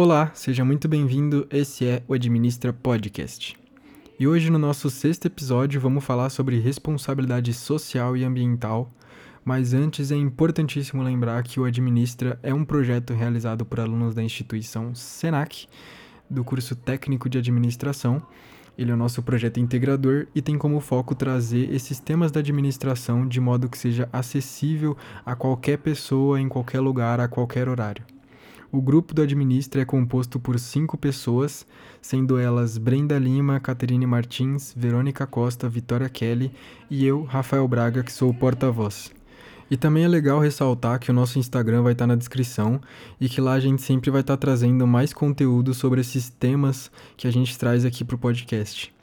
[0.00, 1.44] Olá, seja muito bem-vindo.
[1.50, 3.58] Esse é o Administra Podcast.
[4.16, 8.92] E hoje, no nosso sexto episódio, vamos falar sobre responsabilidade social e ambiental.
[9.44, 14.22] Mas antes, é importantíssimo lembrar que o Administra é um projeto realizado por alunos da
[14.22, 15.66] instituição SENAC,
[16.30, 18.22] do curso técnico de administração.
[18.78, 23.26] Ele é o nosso projeto integrador e tem como foco trazer esses temas da administração
[23.26, 24.96] de modo que seja acessível
[25.26, 28.04] a qualquer pessoa, em qualquer lugar, a qualquer horário.
[28.70, 31.66] O grupo do Administra é composto por cinco pessoas,
[32.02, 36.52] sendo elas Brenda Lima, Caterine Martins, Verônica Costa, Vitória Kelly
[36.90, 39.10] e eu, Rafael Braga, que sou o porta-voz.
[39.70, 42.78] E também é legal ressaltar que o nosso Instagram vai estar na descrição
[43.18, 47.26] e que lá a gente sempre vai estar trazendo mais conteúdo sobre esses temas que
[47.26, 48.97] a gente traz aqui para o podcast.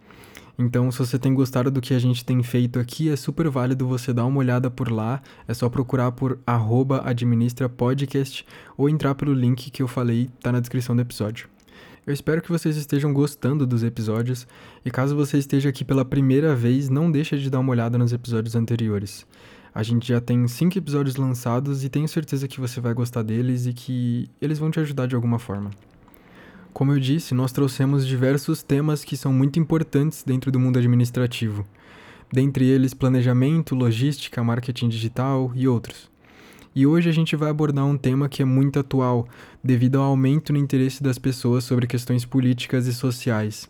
[0.58, 3.88] Então, se você tem gostado do que a gente tem feito aqui, é super válido
[3.88, 5.22] você dar uma olhada por lá.
[5.48, 8.45] É só procurar por administrapodcast
[8.78, 11.50] ou entrar pelo link que eu falei, tá na descrição do episódio.
[12.08, 14.48] Eu espero que vocês estejam gostando dos episódios
[14.86, 18.14] e caso você esteja aqui pela primeira vez, não deixe de dar uma olhada nos
[18.14, 19.26] episódios anteriores.
[19.73, 23.66] A gente já tem cinco episódios lançados e tenho certeza que você vai gostar deles
[23.66, 25.72] e que eles vão te ajudar de alguma forma.
[26.76, 31.66] Como eu disse, nós trouxemos diversos temas que são muito importantes dentro do mundo administrativo,
[32.30, 36.12] dentre eles planejamento, logística, marketing digital e outros.
[36.76, 39.26] E hoje a gente vai abordar um tema que é muito atual,
[39.64, 43.70] devido ao aumento no interesse das pessoas sobre questões políticas e sociais.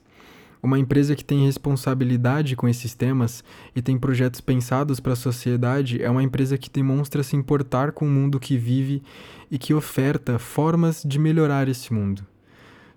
[0.64, 3.44] Uma empresa que tem responsabilidade com esses temas
[3.75, 8.08] e tem projetos pensados para a sociedade é uma empresa que demonstra se importar com
[8.08, 9.03] o mundo que vive
[9.52, 12.25] e que oferta formas de melhorar esse mundo.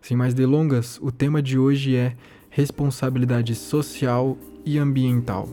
[0.00, 2.16] Sem mais delongas, o tema de hoje é
[2.50, 5.48] responsabilidade social e ambiental.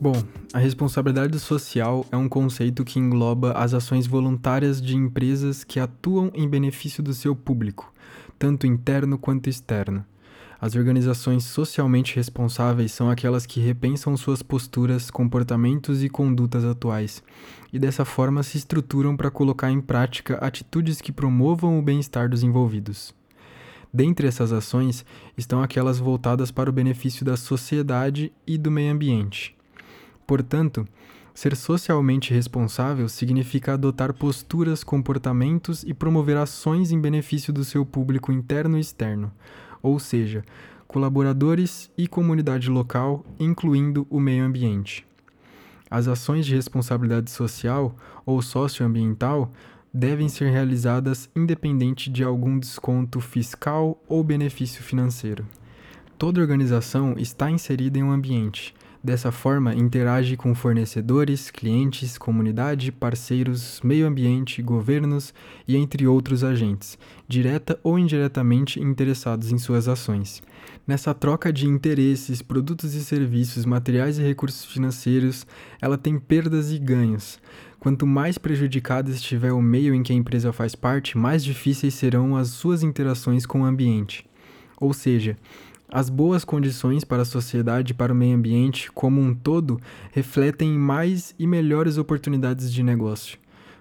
[0.00, 0.20] Bom,
[0.52, 6.30] a responsabilidade social é um conceito que engloba as ações voluntárias de empresas que atuam
[6.34, 7.92] em benefício do seu público,
[8.36, 10.04] tanto interno quanto externo.
[10.62, 17.20] As organizações socialmente responsáveis são aquelas que repensam suas posturas, comportamentos e condutas atuais,
[17.72, 22.44] e dessa forma se estruturam para colocar em prática atitudes que promovam o bem-estar dos
[22.44, 23.12] envolvidos.
[23.92, 25.04] Dentre essas ações
[25.36, 29.56] estão aquelas voltadas para o benefício da sociedade e do meio ambiente.
[30.24, 30.86] Portanto,
[31.34, 38.30] ser socialmente responsável significa adotar posturas, comportamentos e promover ações em benefício do seu público
[38.30, 39.32] interno e externo,
[39.82, 40.44] ou seja,
[40.86, 45.06] colaboradores e comunidade local, incluindo o meio ambiente.
[45.90, 47.94] As ações de responsabilidade social
[48.24, 49.50] ou socioambiental
[49.92, 55.44] devem ser realizadas independente de algum desconto fiscal ou benefício financeiro.
[56.16, 58.74] Toda organização está inserida em um ambiente,
[59.04, 65.34] Dessa forma, interage com fornecedores, clientes, comunidade, parceiros, meio ambiente, governos
[65.66, 66.96] e entre outros agentes,
[67.26, 70.40] direta ou indiretamente interessados em suas ações.
[70.86, 75.44] Nessa troca de interesses, produtos e serviços, materiais e recursos financeiros,
[75.80, 77.40] ela tem perdas e ganhos.
[77.80, 82.36] Quanto mais prejudicado estiver o meio em que a empresa faz parte, mais difíceis serão
[82.36, 84.24] as suas interações com o ambiente.
[84.80, 85.36] Ou seja,
[85.92, 89.78] as boas condições para a sociedade e para o meio ambiente como um todo
[90.10, 93.38] refletem mais e melhores oportunidades de negócio.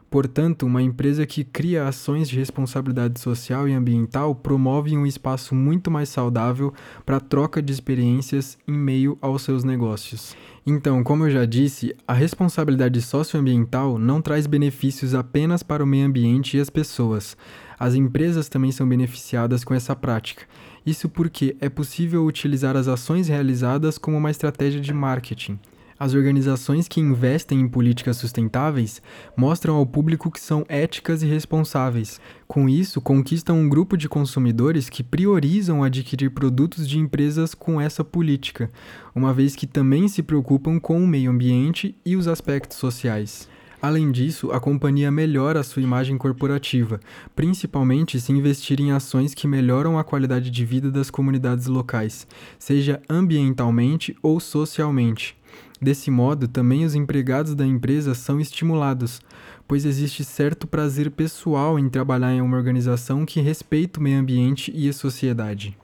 [0.10, 5.90] Portanto, uma empresa que cria ações de responsabilidade social e ambiental promove um espaço muito
[5.90, 6.74] mais saudável
[7.06, 10.36] para troca de experiências em meio aos seus negócios.
[10.68, 16.06] Então, como eu já disse, a responsabilidade socioambiental não traz benefícios apenas para o meio
[16.06, 17.38] ambiente e as pessoas.
[17.82, 20.44] As empresas também são beneficiadas com essa prática.
[20.86, 25.58] Isso porque é possível utilizar as ações realizadas como uma estratégia de marketing.
[25.98, 29.02] As organizações que investem em políticas sustentáveis
[29.36, 32.22] mostram ao público que são éticas e responsáveis.
[32.48, 38.04] Com isso, conquistam um grupo de consumidores que priorizam adquirir produtos de empresas com essa
[38.04, 38.70] política,
[39.16, 43.50] uma vez que também se preocupam com o meio ambiente e os aspectos sociais.
[43.82, 47.00] Além disso, a companhia melhora a sua imagem corporativa,
[47.36, 52.28] principalmente se investir em ações que melhoram a qualidade de vida das comunidades locais,
[52.60, 55.36] seja ambientalmente ou socialmente.
[55.82, 59.20] Desse modo, também os empregados da empresa são estimulados,
[59.68, 64.72] pois existe certo prazer pessoal em trabalhar em uma organização que respeita o meio ambiente
[64.76, 65.76] e a sociedade.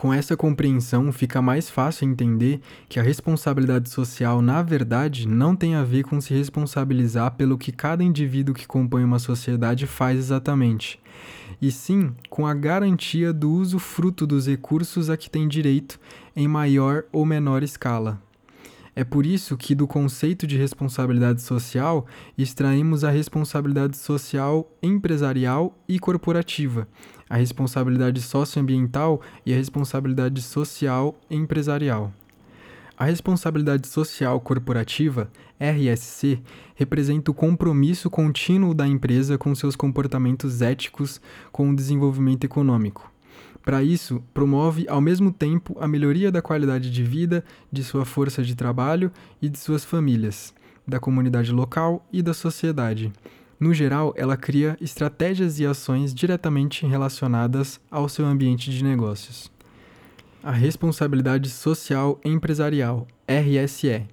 [0.00, 5.74] Com essa compreensão, fica mais fácil entender que a responsabilidade social, na verdade, não tem
[5.74, 10.98] a ver com se responsabilizar pelo que cada indivíduo que compõe uma sociedade faz exatamente,
[11.60, 16.00] e sim com a garantia do uso fruto dos recursos a que tem direito
[16.34, 18.18] em maior ou menor escala.
[18.94, 22.06] É por isso que do conceito de responsabilidade social
[22.36, 26.88] extraímos a responsabilidade social empresarial e corporativa,
[27.28, 32.12] a responsabilidade socioambiental e a responsabilidade social empresarial.
[33.00, 36.42] A responsabilidade social corporativa, RSC,
[36.74, 41.18] representa o compromisso contínuo da empresa com seus comportamentos éticos
[41.50, 43.09] com o desenvolvimento econômico.
[43.64, 48.42] Para isso, promove ao mesmo tempo a melhoria da qualidade de vida de sua força
[48.42, 50.54] de trabalho e de suas famílias,
[50.86, 53.12] da comunidade local e da sociedade.
[53.58, 59.52] No geral, ela cria estratégias e ações diretamente relacionadas ao seu ambiente de negócios.
[60.42, 64.06] A responsabilidade social empresarial, RSE,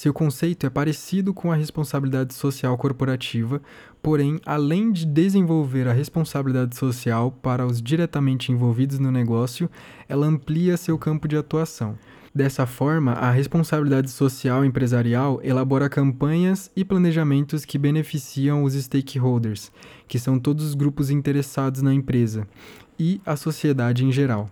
[0.00, 3.60] seu conceito é parecido com a responsabilidade social corporativa,
[4.02, 9.70] porém, além de desenvolver a responsabilidade social para os diretamente envolvidos no negócio,
[10.08, 11.98] ela amplia seu campo de atuação.
[12.34, 19.70] Dessa forma, a responsabilidade social empresarial elabora campanhas e planejamentos que beneficiam os stakeholders,
[20.08, 22.48] que são todos os grupos interessados na empresa,
[22.98, 24.48] e a sociedade em geral.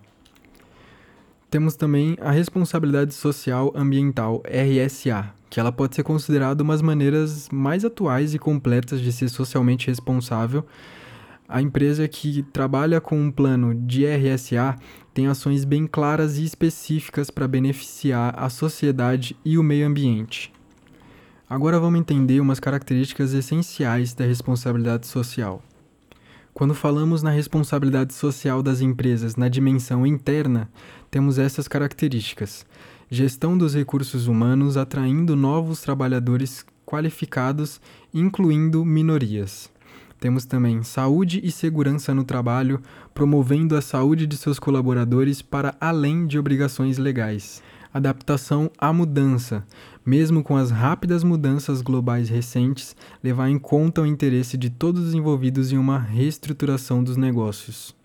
[1.49, 7.83] Temos também a responsabilidade social ambiental, RSA, que ela pode ser considerada umas maneiras mais
[7.83, 10.63] atuais e completas de ser socialmente responsável.
[11.47, 14.75] A empresa que trabalha com um plano de RSA
[15.11, 20.53] tem ações bem claras e específicas para beneficiar a sociedade e o meio ambiente.
[21.49, 25.63] Agora vamos entender umas características essenciais da responsabilidade social.
[26.59, 30.69] Quando falamos na responsabilidade social das empresas na dimensão interna,
[31.09, 32.65] temos essas características:
[33.09, 37.79] gestão dos recursos humanos atraindo novos trabalhadores qualificados,
[38.13, 39.71] incluindo minorias.
[40.19, 42.81] Temos também saúde e segurança no trabalho,
[43.13, 47.63] promovendo a saúde de seus colaboradores para além de obrigações legais.
[47.91, 49.65] Adaptação à mudança,
[50.05, 55.13] mesmo com as rápidas mudanças globais recentes, levar em conta o interesse de todos os
[55.15, 57.95] envolvidos em uma reestruturação dos negócios.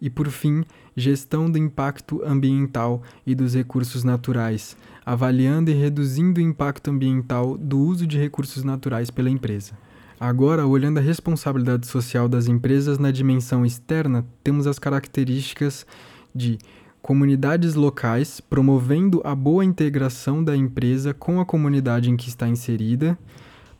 [0.00, 0.64] E por fim,
[0.96, 7.78] gestão do impacto ambiental e dos recursos naturais, avaliando e reduzindo o impacto ambiental do
[7.78, 9.72] uso de recursos naturais pela empresa.
[10.20, 15.86] Agora, olhando a responsabilidade social das empresas na dimensão externa, temos as características
[16.34, 16.58] de
[17.02, 23.18] comunidades locais promovendo a boa integração da empresa com a comunidade em que está inserida,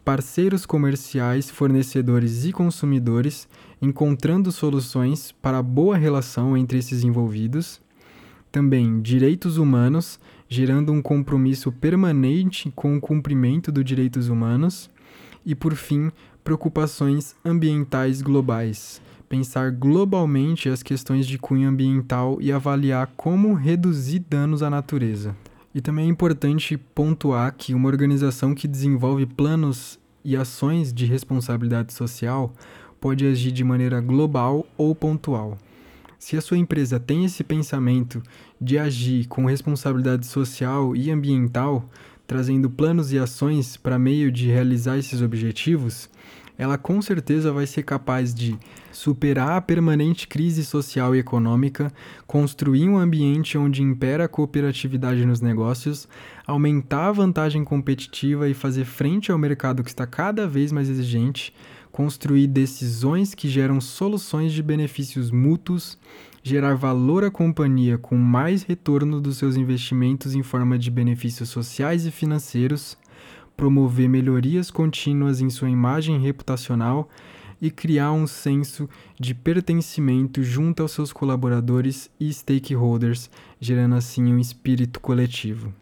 [0.05, 3.49] parceiros comerciais, fornecedores e consumidores
[3.81, 7.81] encontrando soluções para a boa relação entre esses envolvidos.
[8.51, 10.19] Também direitos humanos,
[10.49, 14.91] gerando um compromisso permanente com o cumprimento dos direitos humanos.
[15.45, 16.11] E, por fim,
[16.43, 19.03] preocupações ambientais globais.
[19.29, 25.37] Pensar globalmente as questões de cunho ambiental e avaliar como reduzir danos à natureza.
[25.75, 31.93] E também é importante pontuar que uma organização que desenvolve planos e ações de responsabilidade
[31.93, 32.53] social
[33.01, 35.59] pode agir de maneira global ou pontual.
[36.19, 38.23] Se a sua empresa tem esse pensamento
[38.61, 41.89] de agir com responsabilidade social e ambiental,
[42.27, 46.11] trazendo planos e ações para meio de realizar esses objetivos,
[46.59, 48.59] ela com certeza vai ser capaz de
[48.91, 51.93] superar a permanente crise social e econômica,
[52.27, 56.09] construir um ambiente onde impera a cooperatividade nos negócios,
[56.45, 61.55] aumentar a vantagem competitiva e fazer frente ao mercado que está cada vez mais exigente,
[61.93, 65.97] construir decisões que geram soluções de benefícios mútuos,
[66.43, 72.05] gerar valor à companhia com mais retorno dos seus investimentos em forma de benefícios sociais
[72.05, 72.97] e financeiros,
[73.59, 77.11] promover melhorias contínuas em sua imagem reputacional
[77.61, 78.89] e criar um senso
[79.19, 83.29] de pertencimento junto aos seus colaboradores e stakeholders,
[83.61, 85.75] gerando assim um espírito coletivo.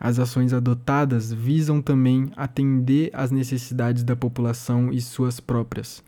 [0.00, 6.02] As ações adotadas visam também atender às necessidades da população e suas próprias,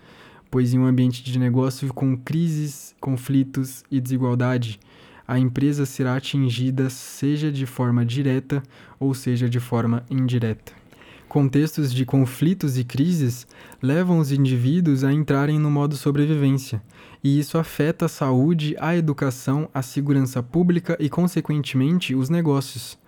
[0.50, 4.80] pois em um ambiente de negócio com crises, conflitos e desigualdade,
[5.30, 8.60] a empresa será atingida seja de forma direta
[8.98, 10.72] ou seja de forma indireta.
[11.28, 13.46] Contextos de conflitos e crises
[13.80, 16.82] levam os indivíduos a entrarem no modo sobrevivência,
[17.22, 22.98] e isso afeta a saúde, a educação, a segurança pública e, consequentemente, os negócios.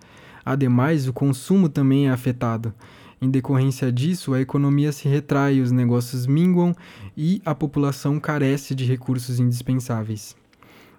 [0.45, 2.73] Ademais, o consumo também é afetado.
[3.21, 6.73] Em decorrência disso, a economia se retrai, os negócios minguam
[7.17, 10.41] e a população carece de recursos indispensáveis.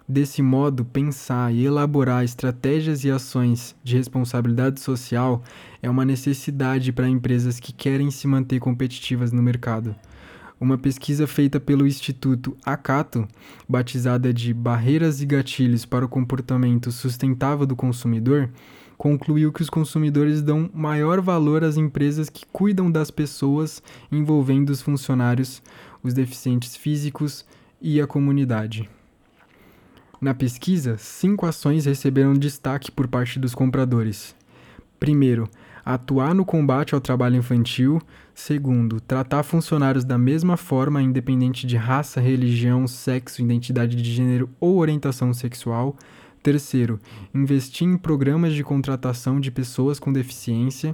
[0.07, 5.41] Desse modo, pensar e elaborar estratégias e ações de responsabilidade social
[5.81, 9.95] é uma necessidade para empresas que querem se manter competitivas no mercado.
[10.61, 13.27] Uma pesquisa feita pelo Instituto Acato,
[13.67, 18.51] batizada de Barreiras e Gatilhos para o Comportamento Sustentável do Consumidor,
[18.97, 23.81] concluiu que os consumidores dão maior valor às empresas que cuidam das pessoas,
[24.11, 25.63] envolvendo os funcionários,
[26.03, 27.43] os deficientes físicos
[27.81, 28.87] e a comunidade.
[30.25, 34.35] Na pesquisa, cinco ações receberam destaque por parte dos compradores.
[34.99, 35.47] Primeiro,
[35.85, 38.01] atuar no combate ao trabalho infantil.
[38.33, 44.79] Segundo, tratar funcionários da mesma forma, independente de raça, religião, sexo, identidade de gênero ou
[44.79, 45.95] orientação sexual.
[46.41, 46.99] Terceiro,
[47.31, 50.91] investir em programas de contratação de pessoas com deficiência.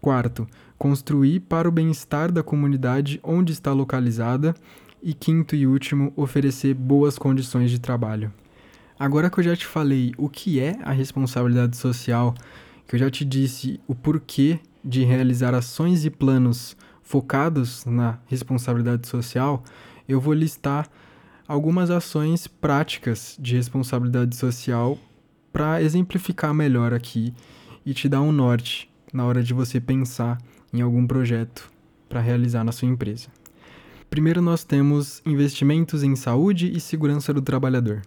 [0.00, 0.44] Quarto,
[0.76, 4.52] construir para o bem-estar da comunidade onde está localizada.
[5.00, 8.32] E quinto e último, oferecer boas condições de trabalho.
[9.02, 12.32] Agora que eu já te falei o que é a responsabilidade social,
[12.86, 19.08] que eu já te disse o porquê de realizar ações e planos focados na responsabilidade
[19.08, 19.64] social,
[20.08, 20.88] eu vou listar
[21.48, 24.96] algumas ações práticas de responsabilidade social
[25.52, 27.34] para exemplificar melhor aqui
[27.84, 30.38] e te dar um norte na hora de você pensar
[30.72, 31.68] em algum projeto
[32.08, 33.30] para realizar na sua empresa.
[34.08, 38.02] Primeiro, nós temos investimentos em saúde e segurança do trabalhador.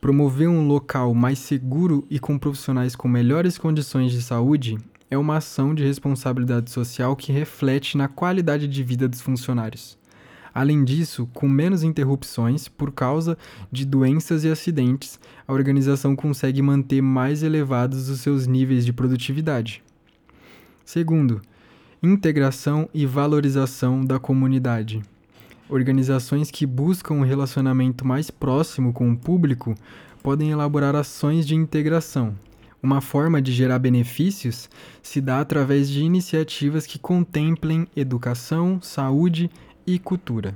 [0.00, 4.78] Promover um local mais seguro e com profissionais com melhores condições de saúde
[5.10, 9.96] é uma ação de responsabilidade social que reflete na qualidade de vida dos funcionários.
[10.52, 13.36] Além disso, com menos interrupções por causa
[13.70, 19.82] de doenças e acidentes, a organização consegue manter mais elevados os seus níveis de produtividade.
[20.84, 21.42] Segundo,
[22.02, 25.02] integração e valorização da comunidade.
[25.68, 29.74] Organizações que buscam um relacionamento mais próximo com o público
[30.22, 32.36] podem elaborar ações de integração.
[32.80, 34.70] Uma forma de gerar benefícios
[35.02, 39.50] se dá através de iniciativas que contemplem educação, saúde
[39.84, 40.54] e cultura.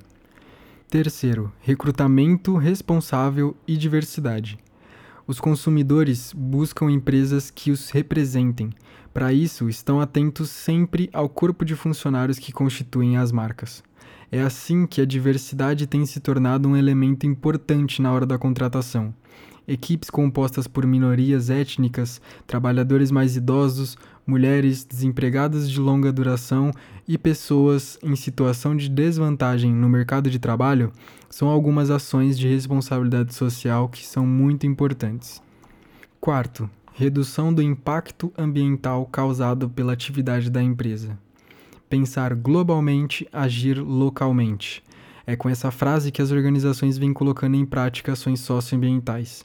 [0.89, 4.59] Terceiro, recrutamento responsável e diversidade.
[5.27, 8.71] Os consumidores buscam empresas que os representem.
[9.13, 13.83] Para isso, estão atentos sempre ao corpo de funcionários que constituem as marcas.
[14.33, 19.13] É assim que a diversidade tem se tornado um elemento importante na hora da contratação
[19.71, 23.97] equipes compostas por minorias étnicas, trabalhadores mais idosos,
[24.27, 26.73] mulheres, desempregadas de longa duração
[27.07, 30.93] e pessoas em situação de desvantagem no mercado de trabalho
[31.29, 35.41] são algumas ações de responsabilidade social que são muito importantes.
[36.21, 41.17] Quarto, redução do impacto ambiental causado pela atividade da empresa.
[41.91, 44.81] Pensar globalmente, agir localmente.
[45.27, 49.45] É com essa frase que as organizações vêm colocando em prática ações socioambientais.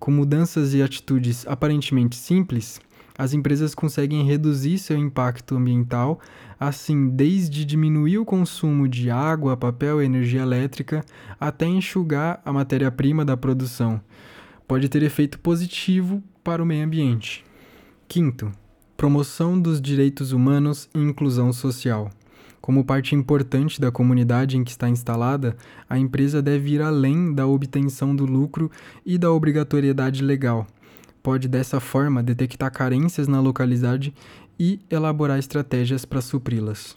[0.00, 2.80] Com mudanças e atitudes aparentemente simples,
[3.16, 6.18] as empresas conseguem reduzir seu impacto ambiental,
[6.58, 11.04] assim, desde diminuir o consumo de água, papel e energia elétrica,
[11.38, 14.00] até enxugar a matéria-prima da produção.
[14.66, 17.44] Pode ter efeito positivo para o meio ambiente.
[18.08, 18.50] Quinto,
[19.04, 22.10] promoção dos direitos humanos e inclusão social.
[22.58, 27.46] Como parte importante da comunidade em que está instalada, a empresa deve ir além da
[27.46, 28.70] obtenção do lucro
[29.04, 30.66] e da obrigatoriedade legal.
[31.22, 34.14] Pode, dessa forma, detectar carências na localidade
[34.58, 36.96] e elaborar estratégias para supri-las.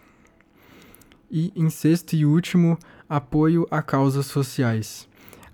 [1.30, 5.07] E, em sexto e último, apoio a causas sociais.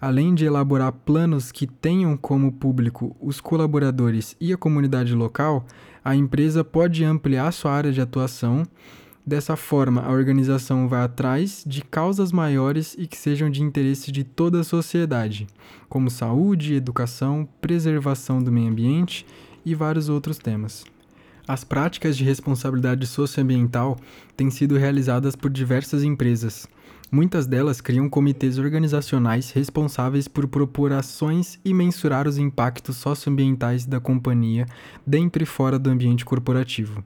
[0.05, 5.65] Além de elaborar planos que tenham como público os colaboradores e a comunidade local,
[6.03, 8.63] a empresa pode ampliar sua área de atuação
[9.25, 14.25] Dessa forma, a organização vai atrás de causas maiores e que sejam de interesse de
[14.25, 15.47] toda a sociedade,
[15.87, 19.25] como saúde, educação, preservação do meio ambiente
[19.65, 20.83] e vários outros temas.
[21.47, 23.97] As práticas de responsabilidade socioambiental
[24.35, 26.67] têm sido realizadas por diversas empresas.
[27.13, 33.99] Muitas delas criam comitês organizacionais responsáveis por propor ações e mensurar os impactos socioambientais da
[33.99, 34.65] companhia
[35.05, 37.03] dentro e fora do ambiente corporativo.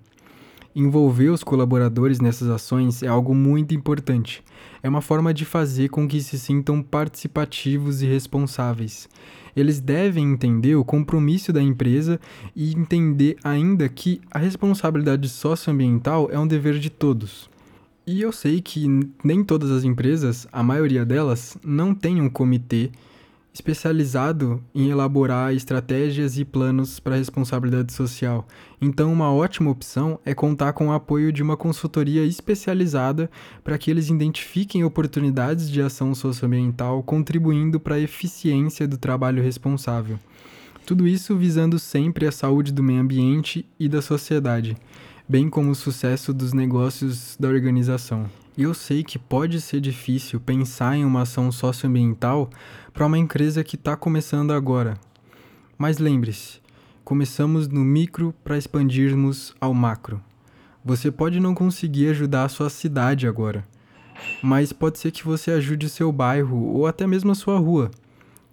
[0.73, 4.41] Envolver os colaboradores nessas ações é algo muito importante.
[4.81, 9.09] É uma forma de fazer com que se sintam participativos e responsáveis.
[9.53, 12.17] Eles devem entender o compromisso da empresa
[12.55, 17.49] e entender ainda que a responsabilidade socioambiental é um dever de todos.
[18.09, 18.87] E eu sei que
[19.21, 22.89] nem todas as empresas, a maioria delas, não tem um comitê
[23.53, 28.47] especializado em elaborar estratégias e planos para responsabilidade social.
[28.79, 33.29] Então, uma ótima opção é contar com o apoio de uma consultoria especializada
[33.61, 40.17] para que eles identifiquem oportunidades de ação socioambiental, contribuindo para a eficiência do trabalho responsável.
[40.85, 44.77] Tudo isso visando sempre a saúde do meio ambiente e da sociedade,
[45.29, 48.29] bem como o sucesso dos negócios da organização.
[48.57, 52.49] Eu sei que pode ser difícil pensar em uma ação socioambiental
[52.93, 54.97] para uma empresa que está começando agora.
[55.77, 56.61] Mas lembre-se,
[57.03, 60.21] começamos no micro para expandirmos ao macro.
[60.83, 63.67] Você pode não conseguir ajudar a sua cidade agora,
[64.41, 67.91] mas pode ser que você ajude seu bairro ou até mesmo a sua rua.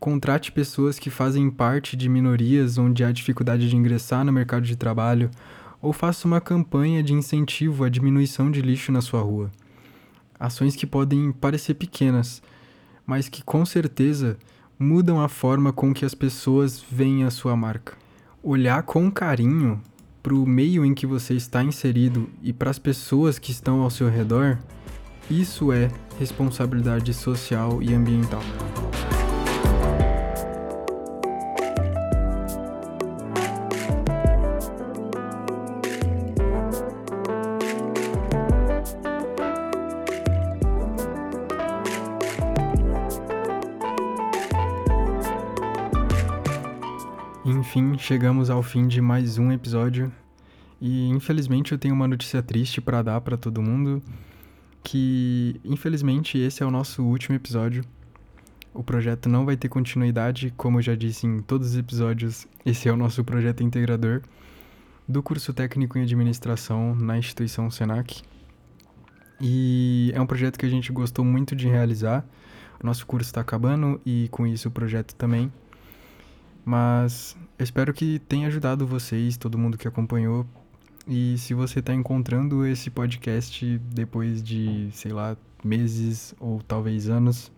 [0.00, 4.76] Contrate pessoas que fazem parte de minorias onde há dificuldade de ingressar no mercado de
[4.76, 5.30] trabalho,
[5.84, 9.50] ou faça uma campanha de incentivo à diminuição de lixo na sua rua.
[10.40, 12.42] Ações que podem parecer pequenas,
[13.06, 14.38] mas que com certeza
[14.78, 17.98] mudam a forma com que as pessoas veem a sua marca.
[18.42, 19.78] Olhar com carinho
[20.22, 23.90] para o meio em que você está inserido e para as pessoas que estão ao
[23.90, 24.58] seu redor,
[25.30, 28.42] isso é responsabilidade social e ambiental.
[48.06, 50.12] Chegamos ao fim de mais um episódio
[50.78, 54.02] e infelizmente eu tenho uma notícia triste para dar para todo mundo,
[54.82, 57.82] que infelizmente esse é o nosso último episódio.
[58.74, 62.90] O projeto não vai ter continuidade, como eu já disse em todos os episódios, esse
[62.90, 64.20] é o nosso projeto integrador
[65.08, 68.20] do curso técnico em administração na instituição Senac.
[69.40, 72.22] E é um projeto que a gente gostou muito de realizar.
[72.82, 75.50] O nosso curso está acabando e com isso o projeto também.
[76.64, 80.46] Mas eu espero que tenha ajudado vocês, todo mundo que acompanhou.
[81.06, 87.52] E se você está encontrando esse podcast depois de, sei lá, meses ou talvez anos,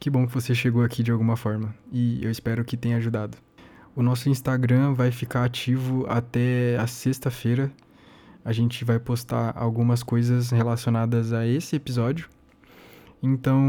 [0.00, 1.72] que bom que você chegou aqui de alguma forma.
[1.92, 3.38] E eu espero que tenha ajudado.
[3.94, 7.70] O nosso Instagram vai ficar ativo até a sexta-feira.
[8.44, 12.28] A gente vai postar algumas coisas relacionadas a esse episódio
[13.22, 13.60] então,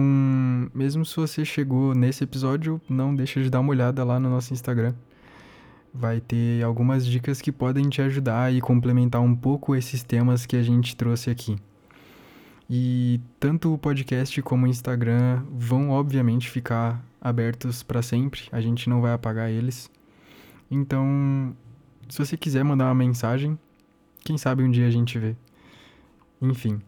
[0.74, 4.54] mesmo se você chegou nesse episódio, não deixa de dar uma olhada lá no nosso
[4.54, 4.94] Instagram.
[5.92, 10.56] Vai ter algumas dicas que podem te ajudar e complementar um pouco esses temas que
[10.56, 11.58] a gente trouxe aqui.
[12.70, 18.88] E tanto o podcast como o Instagram vão obviamente ficar abertos para sempre, a gente
[18.88, 19.90] não vai apagar eles.
[20.70, 21.56] Então,
[22.08, 23.58] se você quiser mandar uma mensagem,
[24.24, 25.36] quem sabe um dia a gente vê.
[26.40, 26.80] Enfim,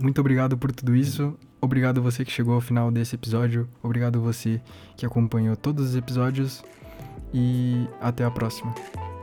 [0.00, 1.34] muito obrigado por tudo isso.
[1.60, 3.68] Obrigado você que chegou ao final desse episódio.
[3.82, 4.60] Obrigado você
[4.96, 6.62] que acompanhou todos os episódios.
[7.32, 8.74] E até a próxima,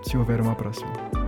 [0.03, 1.24] se houver uma próxima.